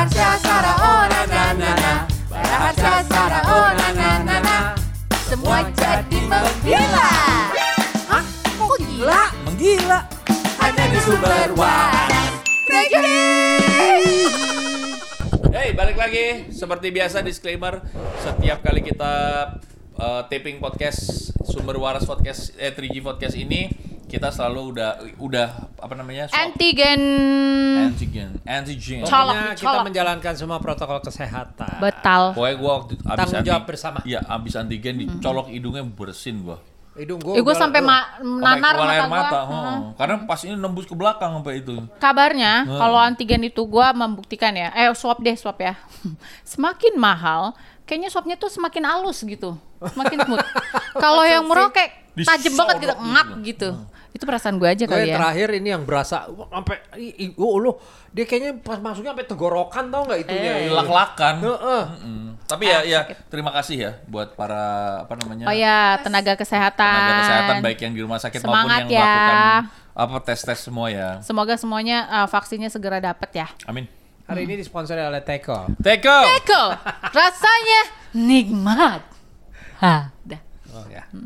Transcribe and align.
Baraharsha 0.00 0.32
Sara 0.40 0.72
oh 0.80 1.02
na 1.12 1.22
na 1.28 1.42
na 1.60 1.70
na 1.76 1.92
Baraharsha 2.32 3.04
Sara 3.04 3.40
oh 3.44 3.68
na 3.68 3.88
na 3.92 4.08
na 4.24 4.36
na 4.40 4.56
Semua 5.28 5.60
jadi 5.76 6.18
menggila 6.24 7.08
Hah? 8.08 8.24
Kok 8.48 8.80
gila? 8.80 9.28
Menggila. 9.44 10.00
Hanya 10.56 10.84
di 10.88 10.98
sumber 11.04 11.52
waras 11.52 12.32
Hey, 15.52 15.76
balik 15.76 16.00
lagi. 16.00 16.48
Seperti 16.48 16.88
biasa 16.96 17.20
disclaimer, 17.20 17.84
setiap 18.24 18.64
kali 18.64 18.80
kita 18.80 19.12
uh, 20.00 20.24
taping 20.32 20.64
podcast 20.64 21.28
Sumber 21.44 21.76
Waras 21.76 22.08
podcast 22.08 22.56
eh 22.56 22.72
3G 22.72 23.04
podcast 23.04 23.36
ini 23.36 23.68
kita 24.10 24.28
selalu 24.28 24.74
udah 24.74 24.90
udah 25.16 25.46
apa 25.78 25.94
namanya? 25.94 26.26
swab 26.26 26.42
Antigen. 26.42 27.00
antigen, 27.80 28.28
antigen. 28.42 29.00
Colok, 29.02 29.34
kita 29.54 29.62
colok. 29.62 29.84
menjalankan 29.86 30.32
semua 30.34 30.58
protokol 30.58 30.98
kesehatan. 31.00 31.78
Betal. 31.78 32.34
Pokoknya 32.34 32.56
gua 32.56 32.72
waktu 32.76 32.92
abis 32.98 33.16
Tanggung 33.16 33.46
jawab 33.46 33.64
bersama. 33.64 33.98
Iya, 34.02 34.20
abis 34.26 34.52
antigen 34.54 34.94
dicolok 34.98 35.46
hidungnya 35.48 35.86
bersin 35.86 36.42
gua. 36.42 36.58
Hidung 36.90 37.22
Eh, 37.22 37.38
gue 37.38 37.54
sampai 37.54 37.78
ma- 37.78 38.18
nanar 38.20 38.74
keluar 38.74 38.90
air 38.90 39.06
mata, 39.06 39.14
mata. 39.30 39.40
gua. 39.46 39.54
oh. 39.54 39.78
Karena 39.94 40.14
pas 40.26 40.40
ini 40.42 40.52
nembus 40.52 40.84
ke 40.84 40.92
belakang 40.92 41.30
sampai 41.32 41.62
itu. 41.62 41.78
Kabarnya 41.96 42.66
kalau 42.66 42.98
antigen 42.98 43.40
itu 43.40 43.62
gua 43.62 43.94
membuktikan 43.94 44.50
ya, 44.50 44.74
eh 44.74 44.90
swab 44.92 45.22
deh 45.22 45.32
swab 45.32 45.54
ya. 45.56 45.78
Semakin 46.50 46.98
mahal, 46.98 47.54
kayaknya 47.86 48.10
swabnya 48.10 48.34
tuh 48.34 48.50
semakin 48.50 48.82
halus 48.84 49.22
gitu, 49.22 49.54
semakin 49.80 50.18
smooth. 50.26 50.42
kalau 51.04 51.22
yang 51.22 51.46
murah 51.46 51.70
kayak 51.70 52.10
tajam 52.26 52.58
banget 52.58 52.76
gitu, 52.76 52.90
Disodok 52.90 52.98
ngap 53.06 53.28
gitu. 53.30 53.40
gitu. 53.46 53.68
Itu 54.10 54.26
perasaan 54.26 54.58
gue 54.58 54.66
aja 54.66 54.84
kali 54.90 55.10
ya. 55.10 55.16
terakhir 55.16 55.48
ini 55.54 55.68
yang 55.70 55.86
berasa 55.86 56.26
sampai 56.26 56.82
oh 57.38 57.56
lo 57.62 57.78
dia 58.10 58.26
kayaknya 58.26 58.58
pas 58.58 58.82
masuknya 58.82 59.14
sampai 59.14 59.26
tenggorokan 59.30 59.84
tau 59.86 60.02
nggak 60.02 60.20
itunya? 60.26 60.52
Eh. 60.66 60.70
Lak-lakan. 60.74 61.34
Heeh. 61.46 61.84
Mm. 62.02 62.28
Tapi 62.50 62.64
ya 62.66 62.78
ya 62.82 63.00
terima 63.30 63.54
kasih 63.54 63.76
ya 63.78 63.90
buat 64.10 64.34
para 64.34 64.62
apa 65.06 65.14
namanya? 65.22 65.46
Oh 65.46 65.54
ya, 65.54 66.02
tenaga 66.02 66.34
kesehatan. 66.34 66.82
tenaga 66.82 67.14
kesehatan 67.22 67.56
baik 67.62 67.78
yang 67.86 67.92
di 67.94 68.02
rumah 68.02 68.18
sakit 68.18 68.42
maupun 68.42 68.50
Semangat 68.50 68.80
yang 68.82 68.90
ya. 68.90 68.98
melakukan 68.98 69.38
apa 69.94 70.16
tes-tes 70.26 70.58
semua 70.58 70.86
ya. 70.90 71.22
Semoga 71.22 71.54
semuanya 71.54 72.10
uh, 72.10 72.26
vaksinnya 72.26 72.66
segera 72.66 72.98
dapat 72.98 73.30
ya. 73.30 73.48
Amin. 73.70 73.86
Hari 74.26 74.46
ini 74.46 74.58
disponsori 74.58 75.02
oleh 75.02 75.22
Teko. 75.22 75.70
Teko. 75.78 76.18
Eko, 76.38 76.64
rasanya 77.10 77.80
nikmat. 78.14 79.02
Hah, 79.82 80.14
dah 80.22 80.49
Oh 80.70 80.86
ya. 80.86 81.02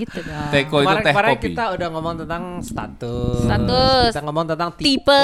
gitu 0.00 0.18
dong. 0.22 0.48
Teko 0.50 0.76
itu 0.80 0.94
teh 0.96 1.12
kemarin 1.12 1.30
kopi. 1.34 1.42
kita 1.50 1.62
udah 1.74 1.86
ngomong 1.90 2.14
tentang 2.18 2.42
status. 2.60 3.38
Status. 3.44 4.10
Kita 4.10 4.22
ngomong 4.24 4.44
tentang 4.48 4.68
tipe. 4.74 4.86
Tipe. 4.90 5.22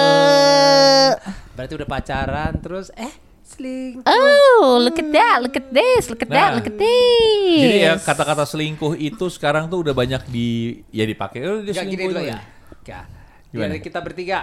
Berarti 1.55 1.73
udah 1.75 1.89
pacaran 1.89 2.53
terus 2.61 2.87
eh 2.95 3.13
selingkuh. 3.43 4.03
Oh, 4.05 4.77
look 4.79 4.97
at 4.97 5.07
that, 5.09 5.37
look 5.39 5.55
at 5.55 5.67
this, 5.71 6.03
look 6.07 6.21
at 6.21 6.29
that, 6.29 6.51
Nah. 6.51 6.55
look 6.59 6.67
at 6.67 6.77
this. 6.77 7.61
Jadi 7.63 7.79
ya 7.81 7.93
kata-kata 7.97 8.43
selingkuh 8.43 8.93
itu 8.95 9.25
sekarang 9.27 9.67
tuh 9.67 9.81
udah 9.81 9.91
banyak 9.91 10.23
di 10.29 10.49
ya 10.91 11.03
dipakai. 11.03 11.39
Oh, 11.43 11.59
dia 11.63 11.73
Gak 11.73 11.87
gini 11.87 11.97
selingkuh 11.97 12.09
dulu 12.11 12.21
itu. 12.21 12.31
ya. 12.31 12.39
Ya. 12.85 13.01
Gimana? 13.49 13.67
Dari 13.73 13.81
kita 13.81 13.99
bertiga. 14.03 14.39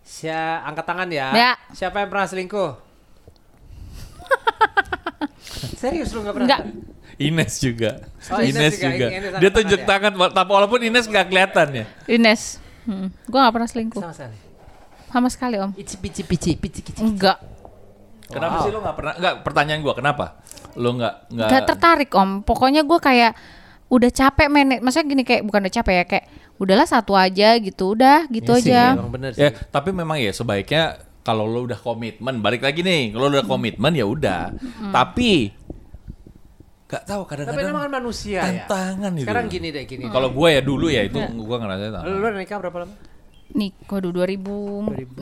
Sia 0.00 0.62
angkat 0.62 0.84
tangan 0.84 1.08
ya. 1.10 1.26
Ya. 1.32 1.50
Siapa 1.70 1.98
yang 1.98 2.08
pernah 2.08 2.26
selingkuh? 2.26 2.70
Serius 5.80 6.10
lu 6.12 6.24
gak 6.24 6.34
pernah? 6.34 6.48
Enggak. 6.48 6.62
Ines 7.16 7.52
juga. 7.58 7.90
Oh, 8.28 8.40
Ines 8.44 8.56
Ines, 8.60 8.74
juga. 8.76 8.88
juga. 8.92 9.06
Ines 9.08 9.32
Dia 9.40 9.50
tangan 9.50 9.56
tunjuk 9.56 9.80
ya? 9.80 9.86
tangan, 9.88 10.12
tapi 10.36 10.50
walaupun 10.52 10.80
Ines 10.84 11.06
nggak 11.08 11.26
kelihatan 11.32 11.66
ya. 11.72 11.84
Ines, 12.04 12.42
hmm. 12.84 13.08
gue 13.24 13.38
gak 13.40 13.54
pernah 13.56 13.68
selingkuh 13.68 14.02
Sama 14.04 14.12
sekali. 14.14 14.36
sama 15.06 15.28
sekali 15.32 15.56
om. 15.56 15.70
Ici 15.78 15.96
pici 15.96 16.22
pici 16.26 16.50
pici 16.60 16.80
pici. 16.84 17.00
Enggak, 17.00 17.40
Kenapa 18.26 18.66
sih 18.66 18.70
lo 18.74 18.82
nggak 18.82 18.96
pernah? 18.98 19.14
Nggak 19.16 19.34
pertanyaan 19.46 19.80
gua 19.86 19.94
kenapa? 19.94 20.26
Lo 20.74 20.90
nggak 20.98 21.14
nggak? 21.30 21.48
Gak 21.48 21.62
tertarik 21.70 22.10
om. 22.18 22.42
Pokoknya 22.42 22.82
gue 22.82 22.98
kayak 22.98 23.32
udah 23.86 24.10
capek 24.10 24.48
men. 24.50 24.82
Maksudnya 24.82 25.06
gini 25.06 25.22
kayak 25.22 25.42
bukan 25.46 25.62
udah 25.62 25.74
capek 25.78 25.94
ya 25.94 26.04
kayak 26.04 26.24
udahlah 26.58 26.88
satu 26.88 27.14
aja 27.14 27.54
gitu, 27.60 27.94
udah 27.94 28.26
gitu 28.32 28.52
Iya 28.58 28.62
sih, 28.64 28.72
aja. 28.74 28.82
Emang 28.98 29.12
bener 29.14 29.30
sih. 29.36 29.46
Ya, 29.46 29.54
tapi 29.54 29.94
memang 29.94 30.18
ya 30.18 30.32
sebaiknya 30.34 30.98
kalau 31.26 31.42
lo 31.50 31.66
udah 31.66 31.74
komitmen, 31.82 32.38
balik 32.38 32.62
lagi 32.62 32.86
nih, 32.86 33.10
kalau 33.10 33.26
lo 33.26 33.42
udah 33.42 33.48
komitmen 33.50 33.92
ya 33.98 34.06
udah. 34.06 34.54
Tapi 34.94 35.50
nggak 36.86 37.02
tahu 37.02 37.22
Tapi 37.26 37.30
kadang-kadang 37.34 37.66
memang 37.66 37.84
kan 37.90 37.92
manusia 37.98 38.38
ya. 38.46 38.62
tantangan 38.70 39.10
itu. 39.18 39.26
Sekarang 39.26 39.44
gini 39.50 39.68
deh 39.74 39.84
gini. 39.90 40.06
Kalau 40.06 40.30
gue 40.30 40.48
ya 40.54 40.62
dulu 40.62 40.86
ya 40.86 41.02
itu 41.02 41.18
gue 41.18 41.56
ngerasa 41.58 41.82
tantangan. 41.90 42.14
udah 42.14 42.30
nikah 42.38 42.58
berapa 42.62 42.78
lama? 42.86 42.94
Nih, 43.46 43.70
waduh 43.86 44.10
2016 44.10 45.18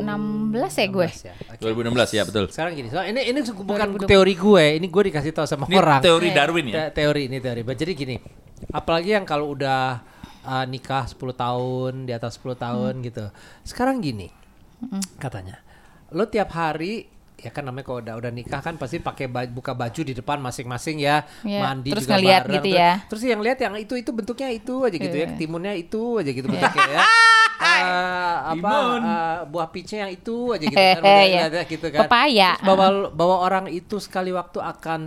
ya 0.80 0.86
gue. 0.88 1.08
16 1.08 1.28
ya. 1.28 1.34
Oke. 1.56 1.60
2016 1.60 2.16
ya 2.16 2.22
betul. 2.28 2.44
Sekarang 2.52 2.72
gini, 2.76 2.88
so, 2.92 3.00
ini 3.00 3.20
ini 3.20 3.40
bukan 3.44 3.88
teori 4.04 4.34
gue, 4.36 4.64
ini 4.80 4.86
gue 4.88 5.02
dikasih 5.12 5.32
tahu 5.32 5.46
sama 5.48 5.64
Ini 5.68 5.76
orang. 5.76 6.00
teori. 6.04 6.28
Darwin 6.32 6.64
ya. 6.68 6.88
Te- 6.88 7.04
teori 7.04 7.32
ini 7.32 7.38
teori. 7.40 7.60
Jadi 7.64 7.92
gini, 7.96 8.16
apalagi 8.72 9.12
yang 9.16 9.24
kalau 9.28 9.52
udah 9.52 10.00
uh, 10.44 10.64
nikah 10.68 11.04
10 11.08 11.16
tahun, 11.36 11.92
di 12.08 12.12
atas 12.12 12.36
10 12.40 12.56
tahun 12.56 12.92
gitu. 13.04 13.24
Sekarang 13.64 14.00
gini, 14.00 14.32
katanya, 15.20 15.60
lo 16.14 16.24
tiap 16.24 16.50
hari 16.50 17.10
ya 17.34 17.50
kan 17.50 17.60
namanya 17.60 17.84
kalau 17.84 17.98
udah 18.00 18.14
udah 18.16 18.32
nikah 18.32 18.62
kan 18.62 18.78
pasti 18.78 19.02
pakai 19.02 19.26
baju, 19.26 19.50
buka 19.52 19.74
baju 19.74 20.00
di 20.00 20.14
depan 20.14 20.38
masing-masing 20.40 21.02
ya, 21.02 21.26
Iya, 21.42 21.60
mandi 21.60 21.90
terus 21.92 22.06
juga 22.06 22.16
ngeliat 22.16 22.40
bareng. 22.40 22.54
gitu 22.56 22.68
Terus- 22.70 22.80
ya. 22.80 22.90
Terus 23.04 23.22
yang 23.26 23.40
lihat 23.42 23.58
yang 23.60 23.74
itu 23.76 23.94
itu 23.98 24.10
bentuknya 24.10 24.48
itu 24.48 24.74
aja 24.80 24.96
gitu 24.96 25.12
ya, 25.12 25.20
Iya. 25.20 25.30
ketimunnya 25.34 25.74
itu 25.74 26.02
aja 26.16 26.30
gitu 26.30 26.46
bentuknya 26.48 26.88
ya. 26.88 27.00
Eh, 27.64 28.36
apa 28.50 28.70
eh, 28.98 29.38
buah 29.46 29.68
peachnya 29.70 30.04
yang 30.04 30.12
itu 30.12 30.52
aja 30.52 30.64
gitu 30.64 30.74
kan, 30.76 31.00
udah 31.00 31.22
ya. 31.24 31.40
ada 31.48 31.60
gitu 31.64 31.86
kan. 31.88 32.00
Pepaya. 32.04 32.50
Terus 32.54 32.66
bahwa 32.66 32.86
bahwa 33.14 33.36
orang 33.40 33.64
itu 33.70 33.96
sekali 33.96 34.30
waktu 34.30 34.58
akan 34.58 35.00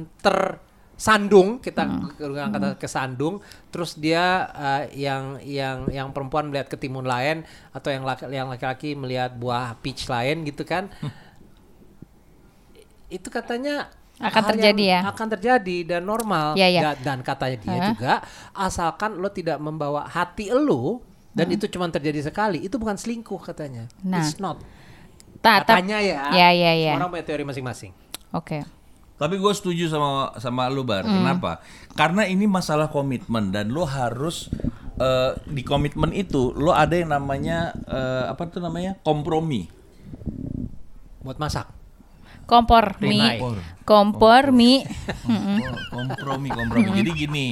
tersandung 0.98 1.62
kita 1.62 1.86
dengan 2.18 2.50
kata 2.50 2.70
kesandung 2.76 3.38
terus 3.70 3.94
dia 3.94 4.50
eh, 4.50 5.06
yang 5.06 5.38
yang 5.46 5.86
yang 5.88 6.08
perempuan 6.10 6.50
melihat 6.50 6.74
ketimun 6.74 7.06
lain 7.06 7.46
atau 7.70 7.94
yang 7.94 8.02
laki 8.02 8.26
yang 8.28 8.50
laki-laki 8.50 8.98
melihat 8.98 9.30
buah 9.32 9.78
peach 9.78 10.10
lain 10.10 10.42
gitu 10.42 10.66
kan 10.66 10.90
itu 13.08 13.30
katanya 13.30 13.94
Akan 14.18 14.50
terjadi 14.50 14.84
ya? 14.98 15.00
akan 15.06 15.28
terjadi 15.30 15.78
dan 15.86 16.02
normal 16.02 16.58
Iya, 16.58 16.68
iya. 16.68 16.82
Da- 16.82 17.00
dan 17.06 17.22
katanya 17.22 17.58
dia 17.62 17.78
Hah? 17.78 17.86
juga 17.88 18.14
asalkan 18.52 19.22
lo 19.22 19.30
tidak 19.30 19.62
membawa 19.62 20.10
hati 20.10 20.50
lo 20.50 21.06
dan 21.32 21.54
itu 21.54 21.70
cuma 21.70 21.86
terjadi 21.86 22.26
sekali 22.26 22.66
itu 22.66 22.76
bukan 22.76 22.98
selingkuh 22.98 23.38
katanya 23.46 23.86
Nah. 24.02 24.18
it's 24.18 24.42
not 24.42 24.58
Ta- 25.38 25.62
ta- 25.62 25.78
katanya 25.78 26.02
ya 26.02 26.34
Ya, 26.34 26.50
ya, 26.50 26.74
ya. 26.74 26.98
Orang 26.98 27.14
punya 27.14 27.22
teori 27.22 27.46
masing-masing 27.46 27.94
Oke. 28.34 28.66
Tapi 29.18 29.36
gue 29.36 29.50
setuju 29.50 29.90
sama 29.90 30.32
sama 30.38 30.70
lu 30.70 30.82
bar. 30.82 31.02
Kenapa? 31.04 31.52
Karena 31.94 32.24
ini 32.24 32.46
masalah 32.46 32.88
komitmen 32.88 33.50
dan 33.50 33.70
lo 33.70 33.84
harus 33.84 34.48
eh, 34.96 35.32
di 35.44 35.62
komitmen 35.62 36.14
itu 36.14 36.54
lo 36.54 36.70
ada 36.70 36.94
yang 36.94 37.10
namanya 37.12 37.74
eh, 37.84 38.24
apa 38.28 38.46
tuh 38.46 38.62
namanya 38.62 38.94
kompromi. 39.02 39.70
buat 41.20 41.36
masak 41.38 41.68
Kompor 42.48 42.96
mie. 43.04 43.36
Kompor 43.84 44.46
mie. 44.56 44.88
Oh, 45.28 45.44
kompromi 45.92 46.48
kompromi. 46.48 46.96
Jadi 46.96 47.12
gini, 47.12 47.48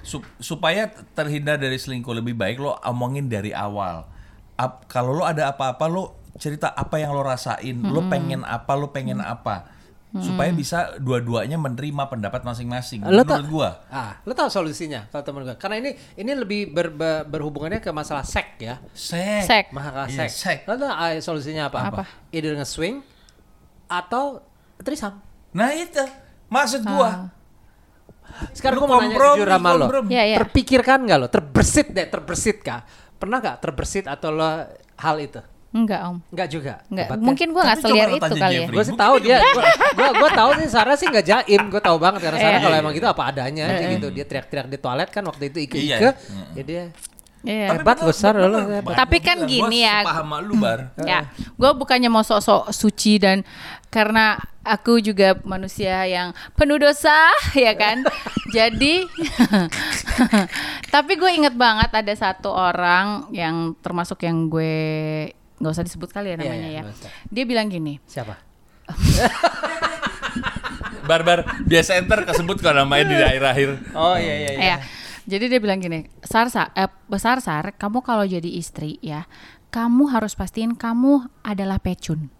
sup- 0.00 0.24
supaya 0.40 0.88
terhindar 0.88 1.60
dari 1.60 1.76
selingkuh 1.76 2.14
lebih 2.14 2.32
baik 2.32 2.56
lo 2.56 2.72
omongin 2.80 3.28
dari 3.28 3.52
awal. 3.52 4.08
Ap- 4.56 4.88
kalau 4.88 5.12
lo 5.12 5.28
ada 5.28 5.52
apa-apa 5.52 5.84
lo 5.86 6.02
cerita 6.40 6.72
apa 6.72 6.96
yang 6.96 7.12
lo 7.12 7.20
rasain, 7.20 7.84
lo 7.84 8.00
pengen 8.08 8.40
apa, 8.40 8.72
lo 8.72 8.88
pengen 8.88 9.20
apa. 9.20 9.68
Supaya 10.10 10.50
bisa 10.50 10.98
dua-duanya 10.98 11.54
menerima 11.54 12.10
pendapat 12.10 12.42
masing-masing. 12.42 13.06
Lo 13.06 13.22
Menurut 13.22 13.46
gua. 13.46 13.70
Ah, 13.86 14.18
lo 14.26 14.34
tahu 14.34 14.50
solusinya 14.50 15.06
kalau 15.06 15.22
temen 15.22 15.46
gue. 15.46 15.54
Karena 15.54 15.78
ini 15.78 15.90
ini 16.18 16.34
lebih 16.34 16.74
ber- 16.74 16.90
ber- 16.90 17.22
berhubungannya 17.30 17.78
ke 17.78 17.94
masalah 17.94 18.26
seks 18.26 18.58
ya. 18.58 18.82
Sek. 18.90 19.46
Sek. 19.46 19.64
Masalah 19.70 20.10
Iya, 20.10 20.26
seks. 20.26 20.34
sek. 20.34 20.58
Lo 20.66 20.74
tahu 20.74 20.90
ah, 20.90 21.14
solusinya 21.22 21.70
apa? 21.70 21.78
Apa? 21.86 22.02
Either 22.34 22.58
nge-swing 22.58 23.06
atau 23.86 24.42
trisam. 24.82 25.22
Nah 25.54 25.70
itu 25.70 26.02
maksud 26.50 26.82
gua. 26.82 27.30
Sekarang 28.50 28.82
Lu 28.82 28.86
gue 28.86 28.88
mau 28.90 29.02
nanya 29.02 29.14
jujur 29.14 29.46
sama 29.46 29.70
lo. 29.78 29.86
Iya, 30.10 30.22
iya. 30.26 30.36
Terpikirkan 30.42 31.06
nggak 31.06 31.18
lo? 31.22 31.26
Terbersit 31.30 31.94
deh, 31.94 32.06
terbersit 32.10 32.58
kah? 32.66 32.82
Pernah 33.14 33.38
nggak 33.38 33.56
terbersit 33.62 34.10
atau 34.10 34.34
lo 34.34 34.46
hal 34.98 35.16
itu? 35.22 35.38
Enggak 35.70 36.00
om. 36.02 36.16
Nggak 36.34 36.48
juga. 36.50 36.74
Enggak. 36.90 37.06
Hebat, 37.06 37.18
Mungkin 37.22 37.46
gue 37.54 37.62
nggak 37.62 37.78
seliar 37.78 38.08
itu 38.10 38.34
kali 38.34 38.56
ya. 38.58 38.66
Gue 38.66 38.82
sih 38.82 38.90
Mungkin 38.90 38.98
tahu 38.98 39.14
dia 39.22 39.36
gue 39.38 39.62
gue 40.22 40.30
tahu 40.34 40.50
sih 40.58 40.66
Sarah 40.66 40.96
sih 40.98 41.06
nggak 41.06 41.26
jaim, 41.26 41.62
gue 41.70 41.78
tahu 41.80 41.96
banget 41.96 42.20
karena 42.26 42.38
Sarah 42.38 42.58
Iya. 42.58 42.64
kalau 42.64 42.74
Iya, 42.74 42.82
emang 42.82 42.92
iya. 42.92 42.98
gitu 42.98 43.06
apa 43.06 43.22
adanya 43.24 43.62
aja 43.70 43.84
gitu, 43.86 44.08
dia 44.10 44.24
teriak-teriak 44.26 44.66
di 44.66 44.78
toilet 44.78 45.08
kan 45.08 45.22
waktu 45.22 45.42
itu 45.48 45.58
ike 45.62 45.78
Iya. 45.78 45.96
ike, 45.96 46.10
Mm. 46.10 46.46
ya 46.52 46.62
dia 46.66 46.82
Iya. 47.40 47.72
Hebat 47.72 48.04
lo, 48.04 48.12
Sar, 48.12 48.36
lo. 48.36 48.52
Tapi 48.84 49.16
kan 49.24 49.40
Gua 49.40 49.48
gini 49.48 49.80
ya. 49.80 50.04
sepaham 50.04 50.28
sama 50.28 50.44
lu 50.44 50.60
bar. 50.60 50.92
Ya, 51.08 51.24
gue 51.32 51.70
bukannya 51.72 52.12
mau 52.12 52.20
sok-sok 52.20 52.68
suci 52.68 53.16
dan 53.16 53.48
karena 53.88 54.36
aku 54.60 55.00
juga 55.00 55.32
manusia 55.48 56.04
yang 56.04 56.36
penuh 56.52 56.76
dosa, 56.76 57.16
ya 57.56 57.72
kan. 57.72 58.04
Jadi, 58.52 59.08
tapi 60.90 61.12
gue 61.16 61.30
inget 61.32 61.56
banget 61.56 61.88
ada 61.88 62.12
satu 62.12 62.52
orang 62.52 63.32
yang 63.32 63.72
termasuk 63.80 64.20
yang 64.20 64.52
gue 64.52 65.32
nggak 65.60 65.70
usah 65.70 65.84
disebut 65.84 66.08
kali 66.08 66.26
ya 66.26 66.32
Iya, 66.32 66.40
namanya 66.40 66.56
iya, 66.62 66.72
ya. 66.72 66.82
nggak 66.82 66.96
usah. 66.96 67.10
Dia 67.28 67.44
bilang 67.44 67.68
gini, 67.68 68.00
Siapa? 68.04 68.34
Barbar 71.02 71.38
biasa 71.62 71.96
enter 71.96 72.22
kesebut 72.24 72.58
kalau 72.58 72.80
namanya 72.80 73.04
di 73.04 73.16
daerah 73.16 73.50
akhir. 73.50 73.70
Oh 73.92 74.14
iya 74.14 74.34
iya 74.38 74.50
ya. 74.54 74.76
Jadi 75.26 75.46
dia 75.46 75.60
bilang 75.60 75.78
gini, 75.78 76.10
Sar, 76.20 76.48
Sar, 76.48 76.72
eh, 76.72 76.90
besar 77.06 77.38
Sar, 77.38 77.70
kamu 77.72 78.00
kalau 78.00 78.24
jadi 78.24 78.46
istri 78.48 78.98
ya, 79.00 79.28
kamu 79.68 80.10
harus 80.10 80.34
pastiin 80.34 80.74
kamu 80.74 81.28
adalah 81.40 81.78
pecun. 81.78 82.32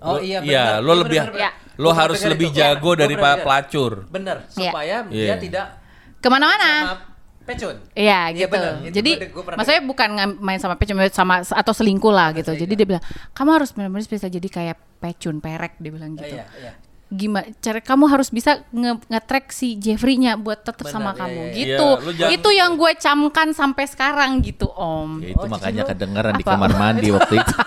Oh 0.00 0.16
Lo- 0.16 0.22
iya 0.22 0.40
iya, 0.40 0.80
benar. 0.80 0.80
lo 0.80 0.92
Iya, 0.92 1.00
lebih- 1.00 1.20
benar, 1.20 1.32
benar. 1.32 1.44
Ya. 1.44 1.50
Lo 1.74 1.90
harus 1.90 2.20
lebih 2.22 2.48
jago 2.50 2.90
Iya, 2.92 3.00
daripada 3.00 3.36
pelacur. 3.40 3.92
Bener, 4.06 4.36
Iya. 4.46 4.70
supaya 4.70 4.96
dia 5.04 5.24
Iya. 5.26 5.36
tidak 5.38 5.66
Ke 6.16 6.28
mana-mana? 6.28 6.72
Pecun. 7.44 7.76
Iya 7.92 8.32
Iya, 8.32 8.36
gitu. 8.40 8.50
benar. 8.50 8.72
Itu 8.80 8.94
Jadi 8.96 9.10
pernah 9.30 9.56
maksudnya 9.60 9.82
bukan 9.84 10.08
main 10.38 10.58
sama 10.58 10.74
pecun 10.74 10.96
sama 11.08 11.34
atau 11.40 11.72
selingkuh 11.72 12.08
lah 12.08 12.32
gitu. 12.32 12.50
Iya, 12.50 12.60
Jadi 12.64 12.72
iya. 12.72 12.80
dia 12.80 12.86
bilang 12.88 13.04
kamu 13.30 13.50
harus 13.52 13.70
benar-benar 13.70 14.04
bisa 14.04 14.26
jadi 14.26 14.48
kayak 14.48 14.76
pecun 14.98 15.38
perek 15.38 15.76
dia 15.76 15.92
bilang 15.92 16.16
gitu. 16.16 16.34
Iya, 16.34 16.46
iya. 16.56 16.72
Gimana 17.06 17.46
cara 17.60 17.78
kamu 17.78 18.04
harus 18.08 18.28
bisa 18.28 18.64
nge- 18.68 19.06
nge-track 19.06 19.46
si 19.48 19.76
Jeffrey-nya 19.76 20.34
buat 20.34 20.60
tetap 20.60 20.88
sama 20.88 21.12
iya, 21.12 21.18
kamu 21.20 21.36
iya, 21.36 21.46
iya. 21.46 21.58
gitu. 21.60 21.88
Iya, 22.10 22.26
itu 22.32 22.48
yang 22.50 22.74
gue 22.74 22.92
camkan 22.96 23.48
sampai 23.52 23.84
sekarang 23.86 24.40
gitu 24.40 24.66
Om. 24.66 25.20
Ya 25.20 25.28
itu 25.30 25.44
Oh, 25.44 25.46
makanya 25.46 25.84
kedengeran 25.84 26.34
di 26.34 26.42
kamar 26.42 26.72
mandi 26.74 27.12
waktu 27.12 27.38
itu. 27.38 27.54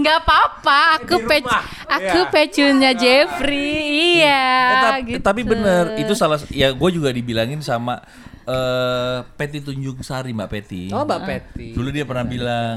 nggak 0.00 0.18
apa-apa, 0.18 0.80
aku 0.98 1.14
pec 1.22 1.42
rumah. 1.42 1.64
aku 1.86 2.18
Iya. 2.18 2.30
pecunnya 2.30 2.92
Jeffrey. 2.92 3.76
Iya, 4.16 4.42
Eh, 4.42 4.80
tapi, 4.80 5.00
gitu. 5.06 5.20
tapi 5.22 5.40
bener 5.42 5.84
itu 5.96 6.12
salah 6.12 6.40
ya 6.48 6.70
gue 6.70 6.90
juga 6.90 7.08
dibilangin 7.08 7.60
sama 7.60 8.00
eh 8.42 9.18
Peti 9.30 9.60
Tunjung 9.60 10.00
Sari 10.00 10.32
Mbak 10.32 10.48
Peti. 10.48 10.82
Oh 10.88 11.02
Mbak 11.02 11.20
Peti. 11.22 11.66
Dulu 11.70 11.88
dia 11.88 12.02
pernah 12.02 12.24
bilang 12.24 12.76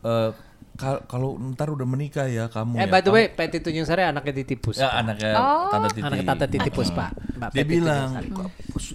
eh, 0.00 0.30
kal- 0.72 1.04
kalau 1.04 1.34
ntar 1.50 1.68
udah 1.68 1.84
menikah 1.84 2.24
ya 2.24 2.46
kamu 2.46 2.76
Eh 2.76 2.80
ya. 2.80 2.86
by 2.86 3.00
the 3.00 3.04
kamu- 3.04 3.16
way, 3.18 3.26
Peti 3.28 3.58
Tunjung 3.58 3.84
Sari 3.84 4.02
anaknya 4.02 4.32
Titipus. 4.34 4.76
ya 4.76 4.92
anaknya 4.92 5.32
Oh. 5.34 5.68
Tante 5.68 5.88
Titi. 5.90 6.02
Anaknya 6.02 6.26
Tante 6.26 6.46
Titipus, 6.48 6.88
Pak. 6.90 7.10
Mbak 7.34 7.50
Dia 7.50 7.58
Peti 7.58 7.70
bilang 7.70 8.08
Tunjung 8.14 8.36
"Kok 8.36 8.48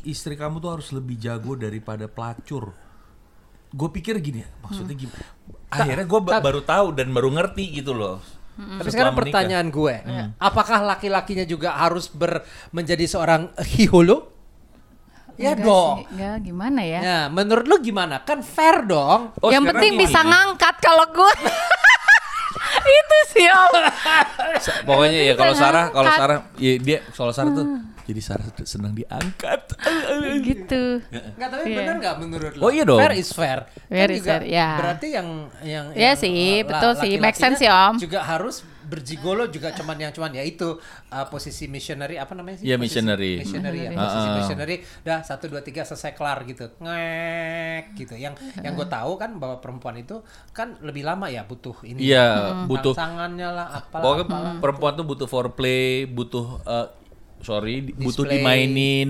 istri 0.04 0.34
kamu 0.34 0.56
tuh 0.58 0.72
harus 0.72 0.88
lebih 0.92 1.16
jago 1.16 1.54
daripada 1.54 2.06
pelacur. 2.08 2.72
Gue 3.76 3.90
pikir 3.92 4.16
gini, 4.18 4.40
maksudnya 4.62 4.96
gimana? 4.96 5.26
Akhirnya 5.68 6.06
gue 6.06 6.20
ta- 6.24 6.40
baru 6.40 6.62
tahu 6.64 6.88
dan 6.94 7.12
baru 7.12 7.28
ngerti 7.30 7.76
gitu 7.76 7.92
loh. 7.92 8.24
Tapi 8.56 8.64
Setelah 8.80 8.88
sekarang 8.88 9.14
menikah. 9.14 9.20
pertanyaan 9.36 9.68
gue, 9.70 9.96
Iya. 10.00 10.26
apakah 10.40 10.80
laki-lakinya 10.88 11.44
juga 11.44 11.76
harus 11.76 12.08
ber 12.08 12.40
menjadi 12.72 13.04
seorang 13.04 13.52
hihulu? 13.68 14.32
Ya 15.36 15.52
Enggak 15.52 15.68
dong. 15.68 15.96
sih, 16.00 16.06
enggak 16.16 16.36
gimana 16.42 16.80
ya? 16.82 17.00
Ya, 17.04 17.20
menurut 17.28 17.68
lu 17.68 17.76
gimana? 17.78 18.24
Kan 18.24 18.40
fair 18.40 18.88
dong. 18.88 19.36
Oh, 19.44 19.52
yang 19.52 19.68
penting 19.68 20.00
gini. 20.00 20.08
bisa 20.08 20.24
ngangkat 20.24 20.80
kalau 20.80 21.12
gue. 21.12 21.32
itu 22.96 23.18
sih 23.32 23.46
Om. 23.48 23.74
Pokoknya 24.88 25.20
ya 25.22 25.34
kalau 25.36 25.54
Sarah, 25.54 25.86
kalau. 25.92 26.12
Sarah, 26.12 26.38
ya 26.56 26.74
dia 26.80 26.98
kalau 27.12 27.32
Sarah 27.36 27.52
tuh 27.52 27.66
jadi 28.06 28.22
Sarah 28.22 28.46
senang 28.64 28.94
diangkat. 28.94 29.62
gitu. 30.46 31.02
Enggak, 31.10 31.50
tapi 31.50 31.64
Iya. 31.74 31.78
benar 31.82 31.96
nggak 32.00 32.16
menurut 32.22 32.54
lu? 32.54 32.62
Oh, 32.62 32.70
iya 32.70 32.84
dong. 32.86 33.02
Fair 33.02 33.14
is 33.18 33.30
fair. 33.34 33.66
Fair 33.90 34.10
Kan 34.10 34.16
is 34.16 34.20
juga 34.22 34.34
fair, 34.38 34.44
ya. 34.46 34.70
Berarti 34.78 35.08
yang 35.10 35.28
yang 35.66 35.86
Iya 35.92 36.14
yang, 36.14 36.16
sih, 36.16 36.32
uh, 36.32 36.68
betul 36.70 36.92
sih. 37.02 37.12
Make 37.18 37.36
sense 37.36 37.58
laki-lakinya 37.58 37.94
sih, 37.94 37.98
Om. 37.98 38.06
Juga 38.06 38.20
harus 38.22 38.56
berjigolo 38.86 39.46
juga 39.48 39.70
cuman 39.72 39.98
yang 39.98 40.12
cuman 40.12 40.32
ya 40.32 40.42
itu 40.42 40.78
uh, 41.10 41.26
posisi 41.26 41.66
missionary 41.66 42.16
apa 42.16 42.32
namanya 42.32 42.60
sih? 42.60 42.66
Iya, 42.66 42.76
Posisi 42.76 43.02
missionary. 43.02 43.32
Missionary 43.38 43.80
ya. 43.80 43.90
Missionary. 43.90 44.06
Posisi 44.06 44.28
Ah. 44.28 44.36
missionary. 44.36 44.76
Dah 45.02 45.20
satu 45.20 45.46
dua 45.46 45.60
tiga 45.60 45.82
selesai 45.82 46.14
kelar 46.14 46.42
gitu. 46.44 46.70
Ngek 46.78 47.84
gitu. 47.96 48.14
Yang 48.16 48.34
yang 48.58 48.74
gue 48.74 48.88
tahu 48.88 49.12
kan 49.16 49.36
bahwa 49.36 49.60
perempuan 49.60 49.96
itu 49.96 50.22
kan 50.52 50.78
lebih 50.80 51.04
lama 51.04 51.28
ya 51.28 51.44
butuh 51.44 51.76
ini. 51.84 52.00
Iya, 52.06 52.64
butuh 52.66 52.94
Tangannya 52.94 53.50
lah 53.50 53.68
apalah. 53.76 54.04
Pokoknya 54.04 54.26
apalah. 54.26 54.54
perempuan 54.60 54.92
tuh 54.94 55.06
butuh 55.06 55.28
foreplay, 55.28 55.86
butuh 56.06 56.46
eh, 56.64 56.88
sorry, 57.46 57.86
di- 57.86 57.94
butuh 57.94 58.26
Display. 58.26 58.42
dimainin, 58.42 59.10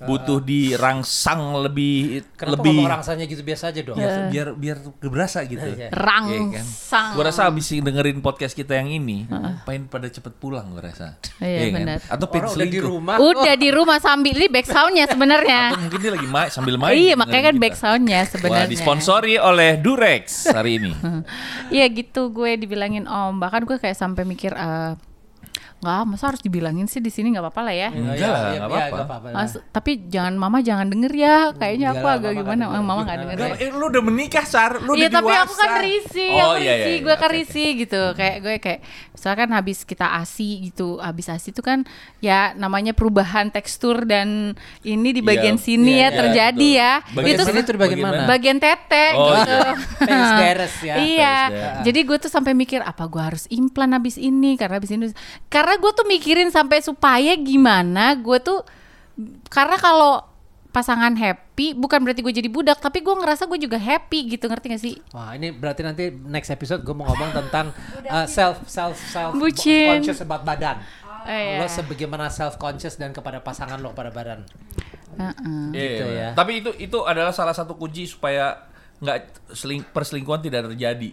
butuh 0.00 0.38
dirangsang 0.38 1.42
lebih 1.60 2.22
Kenapa 2.32 2.54
lebih 2.56 2.74
ngomong 2.78 2.90
rangsanya 2.94 3.24
gitu 3.26 3.42
biasa 3.42 3.64
aja 3.68 3.80
dong? 3.82 3.98
biar 3.98 4.30
biar 4.30 4.48
biar 4.54 4.76
berasa 5.02 5.42
gitu. 5.42 5.58
Iya. 5.60 5.90
Rangsang. 5.90 7.12
Gua 7.12 7.24
rasa 7.26 7.46
abis 7.46 7.74
dengerin 7.74 8.18
podcast 8.18 8.52
kita 8.52 8.74
yang 8.74 8.88
ini, 8.88 9.26
pengen 9.62 9.86
pada 9.86 10.06
cepet 10.06 10.32
pulang 10.34 10.70
gua 10.70 10.86
rasa. 10.86 11.18
Iya, 11.36 11.68
kan? 11.68 11.74
benar. 11.74 11.98
Atau 12.06 12.26
pengen 12.28 12.44
Orang 12.44 12.56
udah 12.56 12.68
di 12.68 12.80
rumah. 12.80 13.16
Udah 13.18 13.54
di 13.54 13.68
rumah 13.68 13.98
sambil 13.98 14.34
ini 14.34 14.46
back 14.46 14.66
soundnya 14.66 15.04
sebenarnya. 15.06 15.62
Atau 15.68 15.82
mungkin 15.82 15.98
dia 15.98 16.12
lagi 16.12 16.28
main 16.28 16.48
sambil 16.48 16.74
main. 16.78 16.94
Iya, 16.94 17.02
dengerin 17.02 17.18
makanya 17.18 17.42
kan 17.42 17.54
kita. 17.54 17.62
back 17.64 17.74
soundnya 17.74 18.20
Wah, 18.20 18.30
sebenarnya. 18.30 18.70
disponsori 18.70 19.34
oleh 19.36 19.70
Durex 19.76 20.24
hari 20.48 20.78
ini. 20.78 20.92
Iya 21.72 21.88
gitu 21.88 22.28
gue 22.28 22.54
dibilangin 22.54 23.08
om. 23.08 23.40
Bahkan 23.40 23.64
gue 23.64 23.76
kayak 23.76 23.96
sampai 23.96 24.22
mikir 24.22 24.52
eh 24.52 24.92
nggak 25.82 26.02
masa 26.06 26.30
harus 26.30 26.38
dibilangin 26.38 26.86
sih 26.86 27.02
di 27.02 27.10
sini 27.10 27.34
nggak 27.34 27.42
apa-apa 27.42 27.62
lah 27.66 27.74
ya. 27.74 27.88
Enggak 27.90 28.14
Iya, 28.14 28.22
lah, 28.24 28.38
iya, 28.38 28.46
nggak 28.54 28.70
iya, 28.70 28.84
apa-apa. 28.86 29.02
apa-apa. 29.02 29.28
Mas, 29.34 29.52
tapi 29.68 29.92
jangan 30.06 30.34
mama 30.36 30.58
jangan 30.62 30.86
denger 30.86 31.10
ya. 31.12 31.36
Kayaknya 31.52 31.88
Enggak 31.90 31.98
aku 31.98 32.06
agak 32.08 32.30
mama 32.30 32.38
gimana. 32.38 32.62
Oh, 32.64 32.80
mama 32.80 33.00
nggak 33.02 33.18
denger. 33.18 33.36
denger. 33.36 33.50
Enggak, 33.50 33.66
eh, 33.66 33.70
lu 33.74 33.84
udah 33.90 34.02
menikah, 34.04 34.44
Sar. 34.46 34.72
Lu 34.78 34.92
Iya 34.94 35.10
udah 35.10 35.18
tapi 35.18 35.32
aku 35.34 35.54
kan 35.56 35.70
risih, 35.82 36.30
Oh, 36.32 36.38
aku 36.38 36.54
iya, 36.56 36.62
iya, 36.62 36.72
risih, 36.78 36.94
iya. 36.94 37.02
gue 37.02 37.14
kan 37.18 37.30
risih 37.34 37.68
gitu. 37.76 38.02
Kayak 38.14 38.36
gue 38.38 38.54
kayak 38.56 38.80
misalkan 39.12 39.48
habis 39.50 39.78
kita 39.82 40.06
asi 40.12 40.48
gitu, 40.64 40.88
habis 40.96 41.26
asi 41.26 41.50
itu 41.50 41.60
kan 41.60 41.82
ya 42.18 42.54
namanya 42.54 42.90
perubahan 42.90 43.50
tekstur 43.50 44.02
dan 44.02 44.54
ini 44.80 45.10
di 45.10 45.20
bagian 45.20 45.58
sini 45.58 45.98
ya 45.98 46.08
terjadi 46.08 46.68
ya. 46.72 46.92
Bagian 47.10 47.34
itu 47.34 47.42
sini 47.44 47.60
tuh 47.60 47.74
di 47.74 47.80
bagian 47.80 48.00
mana? 48.00 48.22
Bagian 48.24 48.58
tete 48.58 49.06
Oh, 49.14 49.34
gitu. 49.34 49.58
iya. 50.06 50.30
Ya. 50.82 50.96
Iya, 50.98 51.36
jadi 51.82 52.00
gue 52.02 52.18
tuh 52.18 52.28
sampai 52.28 52.52
mikir 52.52 52.82
apa 52.82 53.06
gue 53.06 53.18
harus 53.18 53.44
implan 53.48 53.92
habis 53.92 54.14
ini 54.14 54.54
karena 54.54 54.76
habis 54.76 54.90
ini 54.90 55.08
karena 55.48 55.71
gue 55.78 55.92
tuh 55.92 56.06
mikirin 56.08 56.48
sampai 56.48 56.80
supaya 56.80 57.36
gimana 57.36 58.16
gue 58.18 58.38
tuh 58.40 58.64
karena 59.52 59.76
kalau 59.76 60.24
pasangan 60.72 61.12
happy 61.12 61.76
bukan 61.76 62.00
berarti 62.00 62.24
gue 62.24 62.32
jadi 62.32 62.48
budak 62.48 62.80
tapi 62.80 63.04
gue 63.04 63.12
ngerasa 63.12 63.44
gue 63.44 63.60
juga 63.60 63.76
happy 63.76 64.34
gitu 64.34 64.48
ngerti 64.48 64.66
gak 64.72 64.82
sih? 64.82 64.94
Wah 65.12 65.36
ini 65.36 65.52
berarti 65.52 65.84
nanti 65.84 66.08
next 66.08 66.48
episode 66.48 66.80
gue 66.80 66.96
mau 66.96 67.04
ngomong 67.12 67.30
tentang 67.36 67.76
uh, 68.08 68.24
self 68.24 68.64
self 68.64 68.96
self 68.96 69.36
Bucin. 69.36 70.00
conscious 70.00 70.24
about 70.24 70.42
badan. 70.48 70.80
Lo 71.22 71.30
iya. 71.30 71.68
sebagaimana 71.70 72.32
self 72.32 72.56
conscious 72.58 72.96
dan 72.96 73.12
kepada 73.12 73.44
pasangan 73.44 73.78
lo 73.78 73.92
pada 73.92 74.10
badan. 74.10 74.42
Heeh. 75.12 75.64
Iya, 75.76 75.84
Gitu 75.92 76.06
iya. 76.08 76.18
ya. 76.18 76.28
Tapi 76.32 76.64
itu 76.64 76.70
itu 76.80 76.98
adalah 77.04 77.36
salah 77.36 77.52
satu 77.52 77.76
kunci 77.76 78.08
supaya 78.08 78.64
nggak 78.98 79.52
seling, 79.52 79.84
perselingkuhan 79.92 80.40
tidak 80.40 80.72
terjadi. 80.72 81.12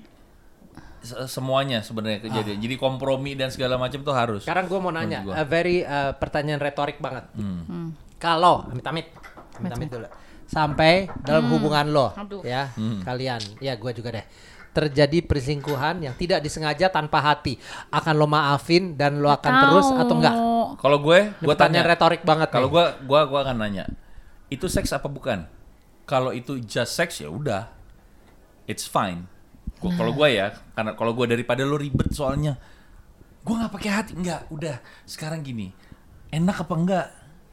Se- 0.99 1.31
Semuanya 1.31 1.79
sebenarnya 1.79 2.19
kejadian. 2.19 2.59
Jadi 2.59 2.75
kompromi 2.75 3.33
dan 3.33 3.47
segala 3.49 3.79
macam 3.79 4.03
tuh 4.03 4.11
harus. 4.11 4.43
Sekarang 4.43 4.67
gue 4.67 4.79
mau 4.79 4.91
nanya, 4.91 5.23
gua. 5.23 5.39
a 5.39 5.43
very 5.43 5.81
uh, 5.81 6.11
pertanyaan 6.11 6.59
retorik 6.59 6.99
banget. 6.99 7.23
Hmm. 7.33 7.95
Kalau 8.19 8.67
amit-amit, 8.67 9.07
amit-amit 9.55 9.87
dulu, 9.87 10.07
sampai 10.43 11.07
dalam 11.23 11.47
hubungan 11.47 11.87
lo, 11.87 12.11
Aduh. 12.11 12.43
ya 12.43 12.67
kalian, 13.05 13.39
ya 13.63 13.79
gue 13.79 13.91
juga 13.95 14.11
deh, 14.11 14.25
terjadi 14.75 15.23
perselingkuhan 15.23 16.03
yang 16.03 16.11
tidak 16.19 16.43
disengaja 16.43 16.91
tanpa 16.91 17.23
hati, 17.23 17.55
akan 17.87 18.13
lo 18.19 18.27
maafin 18.27 18.99
dan 18.99 19.23
lo 19.23 19.31
akan 19.31 19.53
terus 19.63 19.87
atau 19.95 20.15
enggak? 20.19 20.35
Kalau 20.83 20.99
gue, 20.99 21.19
gue 21.31 21.55
tanya. 21.55 21.79
retorik 21.87 22.27
banget. 22.27 22.51
Kalau 22.51 22.67
gue, 22.67 22.85
gue, 23.07 23.19
gue 23.23 23.39
akan 23.39 23.55
nanya. 23.55 23.87
Itu 24.51 24.67
seks 24.67 24.91
apa 24.91 25.07
bukan? 25.07 25.47
Kalau 26.03 26.35
itu 26.35 26.59
just 26.59 26.91
seks 26.91 27.23
ya 27.23 27.31
udah, 27.31 27.71
it's 28.67 28.83
fine. 28.83 29.31
Gua- 29.79 29.95
Kalau 29.95 30.11
gue 30.11 30.27
ya, 30.29 30.51
karena 30.75 30.91
kalau 30.93 31.11
gue 31.15 31.25
daripada 31.25 31.63
lo 31.63 31.79
ribet 31.79 32.11
soalnya, 32.11 32.59
gue 33.41 33.55
nggak 33.55 33.71
pakai 33.71 33.91
hati, 33.91 34.11
nggak. 34.13 34.51
Udah, 34.51 34.75
sekarang 35.03 35.39
gini, 35.39 35.71
enak 36.29 36.67
apa 36.67 36.73
enggak? 36.75 37.07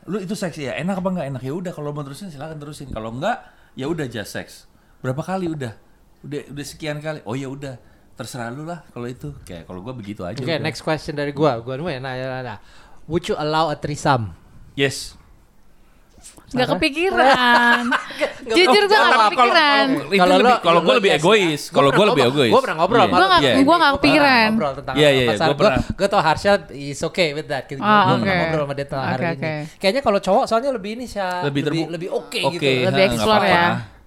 Lu 0.07 0.19
itu 0.19 0.35
seks 0.35 0.59
ya, 0.59 0.75
enak 0.75 0.99
apa 0.99 1.09
enggak? 1.11 1.27
Enak 1.31 1.43
ya 1.43 1.53
udah. 1.53 1.73
Kalau 1.73 1.91
mau 1.91 2.03
terusin 2.03 2.31
silakan 2.31 2.59
terusin. 2.59 2.91
Kalau 2.91 3.11
enggak, 3.11 3.43
ya 3.75 3.87
udah 3.87 4.07
just 4.07 4.31
seks. 4.31 4.67
Berapa 5.03 5.23
kali 5.23 5.51
udah? 5.51 5.75
Udah, 6.23 6.41
udah 6.51 6.65
sekian 6.67 6.99
kali. 6.99 7.23
Oh 7.27 7.35
ya 7.35 7.51
udah, 7.51 7.79
terserah 8.15 8.51
lu 8.51 8.63
lah 8.63 8.87
kalau 8.91 9.07
itu. 9.07 9.35
Kayak 9.43 9.67
kalau 9.67 9.83
gue 9.83 9.95
begitu 9.95 10.23
aja. 10.23 10.39
Oke, 10.39 10.47
udah. 10.47 10.63
next 10.63 10.83
question 10.83 11.15
dari 11.15 11.31
gua. 11.31 11.59
Gua 11.59 11.75
nih 11.75 11.99
nanya, 11.99 12.27
nanya. 12.33 12.57
Would 13.07 13.27
you 13.27 13.35
allow 13.35 13.67
a 13.67 13.77
threesome? 13.77 14.35
Yes. 14.75 15.16
Nggak 16.47 16.69
kepikiran. 16.79 17.83
Jujur 18.57 18.83
gue 18.87 18.97
nggak 18.97 19.21
kepikiran. 19.29 19.87
kalau- 20.17 20.39
lo- 20.39 20.83
gue 20.83 20.95
lebih 20.97 21.11
egois. 21.13 21.61
Gua 21.69 21.75
Kalau 21.75 21.91
gue 21.91 22.05
lebih 22.07 22.23
egois. 22.25 22.51
Gua 22.51 22.61
pernah 22.63 22.77
ngobrol 22.79 22.97
Iya. 22.97 23.05
sama 23.05 23.13
Gua 23.13 23.27
nggak- 23.29 23.63
gua 23.63 23.77
nggak 23.77 23.93
kepikiran. 23.99 24.49
ngobrol 24.49 24.73
tentang 24.75 24.95
Iya, 24.97 25.09
iya, 25.11 25.25
Gua, 25.27 25.55
pernah. 25.55 25.79
gua 25.93 26.09
tau 26.09 26.23
Harsha 26.23 26.53
is 26.71 27.01
okay 27.01 27.29
with 27.33 27.47
that. 27.47 27.67
Gitu. 27.67 27.79
Ah, 27.79 27.87
Gua 28.07 28.15
pernah 28.17 28.23
oke. 28.23 28.41
ngobrol 28.41 28.63
sama 28.63 28.75
dia 28.75 28.87
tentang 28.87 29.05
hari 29.05 29.25
ini. 29.27 29.53
Kayaknya 29.77 30.03
kalau 30.03 30.21
cowok 30.23 30.45
soalnya 30.47 30.71
lebih 30.71 30.91
ini 30.95 31.05
sih 31.05 31.21
Lebih 31.21 31.61
lebih 31.89 32.09
oke 32.11 32.41
gitu. 32.55 32.63
Lebih 32.87 33.03
explore 33.05 33.45
ya. 33.45 33.67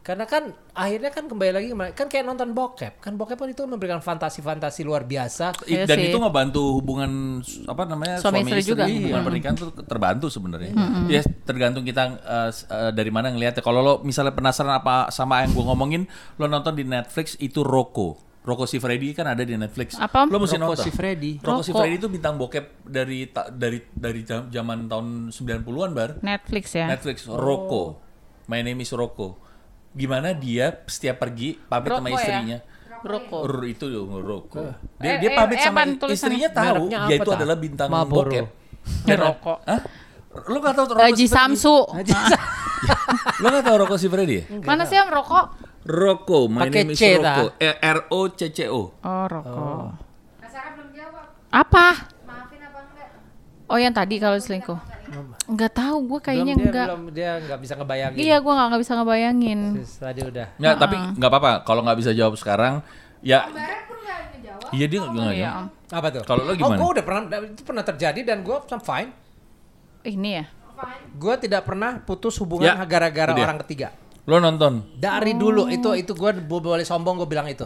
Karena 0.10 0.26
kan 0.26 0.42
akhirnya 0.74 1.14
kan 1.14 1.30
kembali 1.30 1.52
lagi 1.54 1.68
kembali- 1.70 1.94
kan 1.94 2.10
kayak 2.10 2.26
nonton 2.26 2.50
bokep. 2.50 2.98
Kan 2.98 3.14
bokep 3.14 3.38
kan 3.38 3.46
itu 3.46 3.62
memberikan 3.62 4.02
fantasi-fantasi 4.02 4.82
luar 4.82 5.06
biasa. 5.06 5.54
I- 5.64 5.78
Iya 5.78 5.86
dan 5.86 6.02
sih. 6.02 6.10
itu 6.10 6.18
ngebantu 6.18 6.62
hubungan 6.74 7.38
apa 7.64 7.86
namanya 7.86 8.18
Suami 8.18 8.42
istri 8.42 8.66
juga. 8.66 8.90
hubungan 8.90 9.22
pernikahan 9.22 9.54
tuh 9.54 9.70
terbantu 9.80 10.26
sebenarnya. 10.28 10.74
Ya 11.06 11.22
tergantung 11.46 11.86
kita 11.86 12.18
eh, 12.18 12.50
dari 12.90 13.14
mana 13.14 13.30
ngelihatnya. 13.30 13.62
Kalau 13.62 13.80
lo 13.80 13.94
misalnya 14.02 14.34
penasaran 14.34 14.74
apa 14.74 15.14
sama 15.14 15.46
yang 15.46 15.54
gue 15.54 15.62
ngomongin, 15.64 16.02
lo 16.36 16.50
nonton 16.50 16.74
di 16.74 16.82
Netflix 16.82 17.38
itu 17.38 17.62
Rocco. 17.62 18.18
Rocco 18.40 18.66
si 18.66 18.82
Freddy 18.82 19.14
kan 19.14 19.30
ada 19.30 19.46
di 19.46 19.54
Netflix. 19.54 19.94
Apa? 19.94 20.26
Lo 20.26 20.42
mesti 20.42 20.58
Rocco 20.58 20.74
nonton. 20.74 20.82
si 20.82 20.90
Freddy. 20.90 21.38
Rocco 21.38 21.62
si 21.62 21.70
Rocco. 21.70 21.86
Freddy 21.86 21.96
itu 21.96 22.10
bintang 22.10 22.34
bokep 22.34 22.82
dari 22.82 23.30
ta- 23.30 23.46
dari 23.48 23.78
dari 23.88 24.26
jam- 24.26 24.50
zaman 24.50 24.90
tahun 24.90 25.30
90-an 25.30 25.92
bar. 25.94 26.18
Netflix 26.20 26.74
ya. 26.74 26.90
Netflix 26.90 27.30
Rocco. 27.30 28.02
My 28.48 28.66
name 28.66 28.82
is 28.82 28.90
Rocco. 28.90 29.49
Gimana 29.96 30.34
dia 30.38 30.86
setiap 30.86 31.22
pergi 31.22 31.58
pamit 31.58 31.90
sama 31.90 32.10
ya? 32.10 32.16
istrinya. 32.18 32.58
Roko. 33.00 33.38
Ur, 33.48 33.64
itu 33.64 33.86
dong 33.88 34.12
Rocco. 34.20 34.60
Eh, 34.60 34.76
Dia, 35.00 35.14
dia 35.24 35.30
eh, 35.32 35.38
pamit 35.40 35.58
eh, 35.58 35.64
sama 35.64 35.82
istrinya 36.12 36.50
tahu 36.52 36.92
dia 36.92 37.00
apa, 37.08 37.24
itu 37.24 37.32
adalah 37.32 37.56
bintang 37.56 37.88
Marlboro. 37.88 38.28
bokep. 38.28 38.46
Eh, 39.08 39.18
Rocco. 39.18 39.54
Hah? 39.64 39.80
Lu 40.52 40.58
gak 40.60 40.74
tahu 40.76 40.86
Rocco 40.94 41.04
Haji? 41.08 41.26
Samsu. 41.26 41.78
Lu 43.40 43.48
gak 43.50 43.64
tahu 43.64 43.76
Rocco 43.80 43.96
si 43.96 44.08
Freddy 44.12 44.44
ya? 44.44 44.44
Mana 44.68 44.84
sih 44.84 45.00
yang 45.00 45.08
rokok? 45.08 45.46
Rocco, 45.88 46.52
my 46.52 46.68
Pakai 46.68 46.84
name 46.86 46.94
is? 46.94 47.00
Eh, 47.58 47.76
R 47.80 48.00
O 48.12 48.28
C 48.36 48.52
C 48.52 48.68
O. 48.68 48.92
Oh, 49.00 49.26
rokok. 49.32 49.96
Apa? 51.50 51.86
Oh, 53.70 53.78
yang 53.78 53.94
tadi 53.94 54.18
kalau 54.18 54.34
selingkuh. 54.36 54.80
Enggak 55.46 55.74
tahu, 55.74 55.98
gue 56.06 56.20
kayaknya 56.22 56.54
belum, 56.54 56.60
dia, 56.60 56.70
enggak. 56.70 56.88
belum 56.90 57.04
dia 57.14 57.32
nggak 57.40 57.60
bisa 57.62 57.74
ngebayangin. 57.78 58.18
Iya, 58.18 58.36
gue 58.42 58.54
nggak 58.54 58.68
nggak 58.70 58.82
bisa 58.82 58.94
ngebayangin. 58.98 59.60
Tadi 59.80 60.22
udah. 60.26 60.48
Ya, 60.58 60.72
tapi 60.74 60.96
nggak 60.98 61.30
apa-apa 61.30 61.52
kalau 61.62 61.82
nggak 61.86 61.98
bisa 61.98 62.12
jawab 62.12 62.34
sekarang 62.36 62.82
ya 63.20 63.46
Iya 64.70 64.86
dia 64.86 65.00
nggak 65.02 65.12
nggak 65.12 65.34
Iya. 65.34 65.50
Apa 65.90 66.08
tuh? 66.14 66.22
Kalau 66.22 66.46
lo 66.46 66.54
Oh, 66.54 66.56
gimana? 66.56 66.78
gue 66.78 66.90
udah 66.94 67.06
pernah 67.06 67.22
itu 67.42 67.62
pernah 67.66 67.84
terjadi 67.84 68.22
dan 68.22 68.46
gue 68.46 68.58
I'm 68.70 68.82
fine. 68.82 69.10
Ini 70.06 70.30
ya. 70.30 70.46
Gue 71.18 71.36
tidak 71.38 71.66
pernah 71.66 71.98
putus 72.00 72.38
hubungan 72.38 72.70
Ya, 72.70 72.78
gara-gara 72.86 73.34
orang 73.34 73.60
ketiga. 73.66 73.92
Lo 74.30 74.38
nonton? 74.38 74.86
Dari 74.94 75.34
dulu 75.34 75.66
itu 75.68 75.90
itu 75.98 76.14
gue 76.14 76.32
boleh 76.42 76.86
sombong 76.86 77.18
gue 77.18 77.30
bilang 77.30 77.50
itu. 77.50 77.66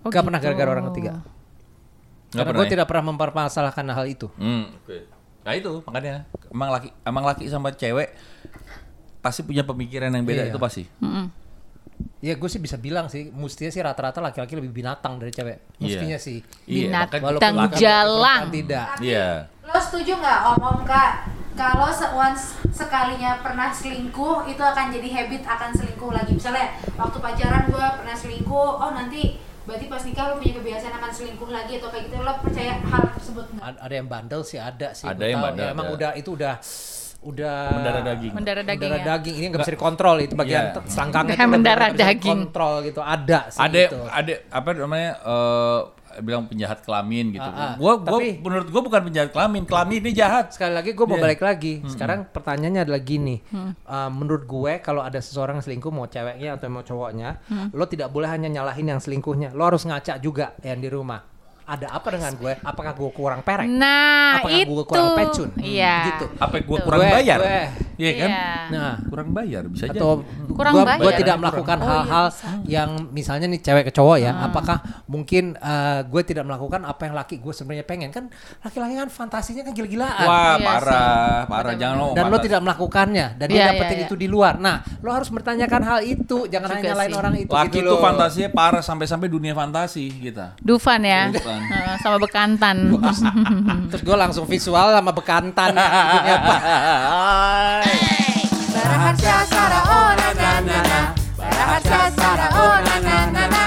Oh, 0.00 0.08
Gak 0.08 0.24
pernah 0.24 0.40
gitu. 0.40 0.48
gara-gara 0.48 0.70
orang 0.72 0.86
ketiga. 0.94 1.12
Nggak 1.20 2.32
Karena 2.32 2.44
pernah 2.48 2.58
gue 2.58 2.64
ya? 2.64 2.72
tidak 2.72 2.86
pernah 2.88 3.04
mempermasalahkan 3.12 3.84
hal 3.92 4.06
itu. 4.08 4.26
Hmm, 4.40 4.72
oke. 4.72 4.96
Nah 5.40 5.52
itu 5.52 5.82
makanya 5.82 6.22
emang 6.46 6.68
laki 6.70 6.88
emang 7.02 7.24
laki 7.24 7.44
sama 7.46 7.70
cewek 7.70 8.12
pasti 9.18 9.42
punya 9.42 9.62
pemikiran 9.62 10.08
yang 10.08 10.22
beda 10.22 10.42
Iya. 10.42 10.50
itu 10.50 10.58
pasti. 10.58 10.84
Mm-mm. 10.98 11.26
Ya 12.18 12.34
gue 12.34 12.46
sih 12.46 12.58
bisa 12.58 12.74
bilang 12.76 13.06
sih, 13.06 13.30
mestinya 13.32 13.68
sih 13.68 13.78
rata-rata 13.80 14.18
laki-laki 14.20 14.54
lebih 14.54 14.70
binatang 14.72 15.18
dari 15.18 15.30
cewek. 15.30 15.58
Mestinya 15.78 16.14
sih. 16.16 16.42
Iya, 16.64 16.86
Binatang 16.88 17.22
laki- 17.28 17.74
jalang. 17.76 18.46
perempuan 18.46 18.54
tidak. 18.54 18.86
Iya. 19.00 19.28
Lo 19.64 19.74
setuju 19.76 20.12
nggak 20.16 20.38
om 20.48 20.62
om 20.64 20.78
kak? 20.82 21.12
Kalau 21.52 21.90
se 21.90 22.06
once 22.08 22.44
sekalinya 22.72 23.42
pernah 23.42 23.66
selingkuh 23.68 24.46
itu 24.46 24.62
akan 24.62 24.94
jadi 24.94 25.08
habit 25.12 25.42
akan 25.42 25.70
selingkuh 25.72 26.10
lagi. 26.12 26.30
Misalnya 26.32 26.70
waktu 26.94 27.18
pacaran 27.18 27.66
gue 27.66 27.86
pernah 27.96 28.14
selingkuh, 28.14 28.70
oh 28.78 28.90
nanti 28.92 29.34
berarti 29.68 29.84
pas 29.84 30.00
nikah 30.00 30.24
lo 30.26 30.40
punya 30.40 30.52
kebiasaan 30.56 30.94
akan 30.96 31.10
selingkuh 31.12 31.50
lagi 31.52 31.72
atau 31.76 31.92
kayak 31.92 32.08
gitu 32.08 32.16
lo 32.18 32.32
percaya 32.40 32.72
hal 32.80 33.04
tersebut 33.12 33.44
nggak? 33.52 33.76
Ada 33.84 33.94
yang 33.94 34.08
bandel 34.08 34.40
sih 34.40 34.56
ada 34.56 34.88
sih. 34.96 35.04
Ada 35.04 35.24
yang 35.28 35.38
tahu. 35.38 35.46
bandel, 35.52 35.66
Ya, 35.68 35.72
emang 35.76 35.86
ada. 35.86 35.94
udah 35.94 36.10
itu 36.16 36.30
udah 36.32 36.54
udah 37.20 37.56
Mendarah 37.72 38.02
daging. 38.04 38.32
Mendarah 38.32 38.62
daging 38.62 38.88
mendarah 38.88 39.02
ya. 39.02 39.10
daging 39.12 39.34
ini 39.34 39.46
nggak 39.48 39.60
bisa 39.60 39.74
dikontrol 39.74 40.16
itu 40.18 40.34
bagian 40.34 40.64
selangkangnya 40.84 41.34
Kayak 41.34 41.42
tuh 41.44 41.52
mendarah 41.52 41.88
daging. 41.90 42.16
dikontrol 42.16 42.74
gitu 42.82 43.00
ada 43.00 43.38
sih 43.48 43.58
Ada 43.58 43.78
itu. 43.84 43.98
ada 44.06 44.32
apa 44.48 44.68
namanya 44.72 45.10
eh 45.20 45.80
bilang 46.18 46.46
penjahat 46.46 46.82
kelamin 46.82 47.30
gitu. 47.30 47.44
Ah, 47.44 47.54
ah. 47.54 47.72
Gua 47.76 47.94
gua 47.96 48.18
Tapi- 48.18 48.38
menurut 48.40 48.66
gua 48.66 48.82
bukan 48.82 49.02
penjahat 49.04 49.30
kelamin, 49.30 49.62
kelamin 49.62 49.98
ini 50.00 50.10
jahat. 50.12 50.50
sekali 50.50 50.72
lagi 50.72 50.90
gue 50.90 51.04
mau 51.04 51.14
Iya. 51.14 51.24
balik 51.24 51.40
lagi 51.40 51.72
sekarang 51.84 52.26
pertanyaannya 52.28 52.82
adalah 52.82 52.98
gini 53.00 53.38
Uh, 53.84 54.10
menurut 54.10 54.42
gue 54.44 54.72
kalau 54.78 54.98
ada 55.00 55.18
seseorang 55.18 55.58
selingkuh 55.58 55.90
mau 55.90 56.06
ceweknya 56.06 56.54
atau 56.54 56.66
mau 56.68 56.82
cowoknya 56.82 57.38
lo 57.70 57.84
tidak 57.84 58.08
boleh 58.08 58.26
hanya 58.26 58.46
nyalahin 58.48 58.88
yang 58.88 58.98
selingkuhnya 58.98 59.52
lo 59.52 59.62
harus 59.64 59.82
ngaca 59.82 60.18
juga 60.18 60.58
yang 60.60 60.78
di 60.78 60.86
rumah 60.86 61.22
ada 61.68 61.86
apa 61.92 62.08
dengan 62.08 62.32
gue 62.32 62.52
apakah 62.58 62.92
gue 62.92 63.10
kurang 63.12 63.40
perek 63.44 63.68
Nah, 63.68 64.40
Apakah 64.40 64.56
itu. 64.56 64.68
gua 64.70 64.82
kurang 64.82 65.08
pecun? 65.14 65.48
Hmm, 65.52 65.60
Iya. 65.62 65.96
gitu. 66.08 66.26
Apa 66.34 66.54
Betul. 66.74 66.86
kurang 66.88 67.00
Gue- 67.02 67.12
bayar? 67.12 67.38
gue. 67.38 67.60
Iya 67.98 68.10
kan? 68.16 68.30
Iya. 68.30 68.46
nah 68.70 68.92
Kurang 69.04 69.28
bayar 69.30 69.62
bisa 69.66 69.84
aja. 69.84 69.92
atau 69.92 70.22
Kurang 70.48 70.72
gua, 70.72 70.84
bayar. 70.86 71.02
gua 71.02 71.12
tidak 71.12 71.36
melakukan 71.36 71.76
Oh, 71.76 71.82
iya, 71.82 71.90
hal-hal 71.92 72.26
bisa. 72.28 72.48
yang 72.64 72.90
misalnya 73.10 73.46
nih 73.46 73.60
cewek 73.60 73.84
ke 73.84 73.92
cowok 73.92 74.16
ya 74.18 74.32
apakah 74.40 74.78
mungkin 75.04 75.44
uh, 75.54 76.00
gue 76.02 76.22
tidak 76.22 76.44
melakukan 76.44 76.80
apa 76.82 77.02
yang 77.02 77.14
laki 77.14 77.36
gue 77.36 77.50
sebenarnya 77.50 77.82
pengen 77.82 78.08
kan 78.08 78.30
laki-laki 78.60 78.94
kan 78.94 79.08
fantasinya 79.08 79.62
kan 79.62 79.72
gila-gilaan 79.72 80.14
Wah, 80.20 80.54
Iya 80.54 80.64
parah, 80.64 81.42
parah. 81.44 81.74
Jangan 81.74 81.96
lo 81.96 82.06
dan 82.12 82.24
lo 82.24 82.38
tidak 82.38 82.60
melakukannya 82.62 83.26
dan 83.34 83.46
Iya, 83.46 83.50
dia 83.50 83.58
iya, 83.58 83.68
dapetin 83.72 83.96
iya. 83.96 84.06
itu 84.06 84.14
di 84.14 84.26
luar 84.26 84.54
nah 84.56 84.76
lo 84.98 85.10
harus 85.10 85.26
bertanyakan 85.28 85.82
hal 85.82 85.98
itu 86.00 86.46
jangan 86.46 86.68
Juga 86.70 86.78
hanya 86.94 86.94
sih. 87.02 87.14
orang 87.14 87.34
itu 87.36 87.50
Laki 87.50 87.66
gitu 87.68 87.78
itu 87.80 87.90
loh. 87.90 87.98
fantasinya 88.00 88.50
parah 88.50 88.80
sampai-sampai 88.80 89.26
dunia 89.26 89.52
fantasi 89.52 90.04
kita. 90.22 90.54
Dufan 90.58 91.02
ya. 91.02 91.28
Dufan. 91.28 91.60
Heeh, 91.60 91.96
sama 92.04 92.16
bekantan. 92.16 92.76
terus 93.90 94.02
gue 94.02 94.16
langsung 94.16 94.44
visual 94.44 94.86
sama 94.88 95.10
bekantan 95.10 95.74
Barahatsya 98.74 99.36
Sara 99.50 99.80
oh 99.84 100.10
na 100.18 100.28
na 100.36 100.50
na. 100.64 100.78
Na 100.82 101.00
Barahatsya 101.38 102.00
Sara 102.16 102.46
oh 102.52 102.76
na 102.86 102.94
na 103.02 103.16
na 103.34 103.44
na. 103.48 103.62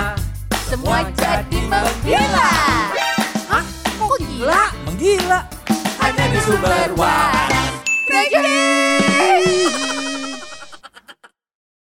Semua 0.70 1.04
jadi 1.14 1.60
menggila. 1.68 2.50
Hah? 3.52 3.64
Kok 4.00 4.16
gila? 4.24 4.64
Menggila. 4.88 5.40
Hanya 6.02 6.26
di 6.32 6.40
sumber 6.42 6.90
waras. 6.96 7.76
Reggae 8.08 9.91